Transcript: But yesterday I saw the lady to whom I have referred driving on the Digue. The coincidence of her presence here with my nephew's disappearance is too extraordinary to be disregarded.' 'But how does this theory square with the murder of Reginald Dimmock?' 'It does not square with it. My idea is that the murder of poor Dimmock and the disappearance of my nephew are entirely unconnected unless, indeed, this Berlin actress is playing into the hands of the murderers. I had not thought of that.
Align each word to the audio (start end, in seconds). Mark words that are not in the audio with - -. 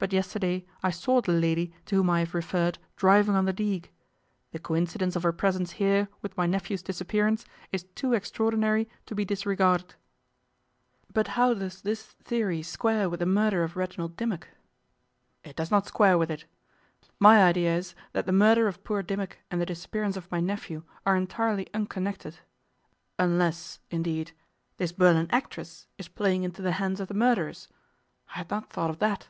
But 0.00 0.12
yesterday 0.12 0.64
I 0.80 0.90
saw 0.90 1.20
the 1.20 1.32
lady 1.32 1.72
to 1.86 1.96
whom 1.96 2.08
I 2.08 2.20
have 2.20 2.32
referred 2.32 2.78
driving 2.94 3.34
on 3.34 3.46
the 3.46 3.52
Digue. 3.52 3.86
The 4.52 4.60
coincidence 4.60 5.16
of 5.16 5.24
her 5.24 5.32
presence 5.32 5.72
here 5.72 6.08
with 6.22 6.36
my 6.36 6.46
nephew's 6.46 6.84
disappearance 6.84 7.44
is 7.72 7.82
too 7.96 8.12
extraordinary 8.12 8.88
to 9.06 9.16
be 9.16 9.24
disregarded.' 9.24 9.96
'But 11.12 11.26
how 11.34 11.52
does 11.54 11.82
this 11.82 12.04
theory 12.04 12.62
square 12.62 13.10
with 13.10 13.18
the 13.18 13.26
murder 13.26 13.64
of 13.64 13.74
Reginald 13.76 14.16
Dimmock?' 14.16 14.46
'It 15.42 15.56
does 15.56 15.72
not 15.72 15.88
square 15.88 16.16
with 16.16 16.30
it. 16.30 16.44
My 17.18 17.42
idea 17.42 17.76
is 17.76 17.96
that 18.12 18.24
the 18.24 18.30
murder 18.30 18.68
of 18.68 18.84
poor 18.84 19.02
Dimmock 19.02 19.38
and 19.50 19.60
the 19.60 19.66
disappearance 19.66 20.16
of 20.16 20.30
my 20.30 20.38
nephew 20.38 20.84
are 21.04 21.16
entirely 21.16 21.68
unconnected 21.74 22.38
unless, 23.18 23.80
indeed, 23.90 24.30
this 24.76 24.92
Berlin 24.92 25.26
actress 25.30 25.88
is 25.98 26.06
playing 26.06 26.44
into 26.44 26.62
the 26.62 26.70
hands 26.78 27.00
of 27.00 27.08
the 27.08 27.14
murderers. 27.14 27.66
I 28.32 28.38
had 28.38 28.50
not 28.50 28.70
thought 28.70 28.90
of 28.90 29.00
that. 29.00 29.26